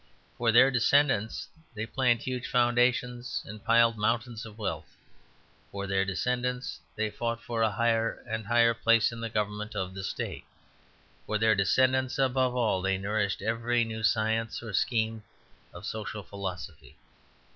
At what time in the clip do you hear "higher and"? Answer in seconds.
7.69-8.47